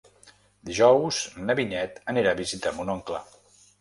Dijous 0.69 1.19
na 1.49 1.57
Vinyet 1.61 1.99
anirà 2.15 2.33
a 2.37 2.41
visitar 2.41 2.77
mon 2.79 2.91
oncle. 2.99 3.21